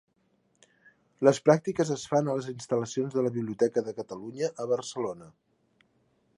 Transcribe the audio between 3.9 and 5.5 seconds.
de Catalunya a Barcelona.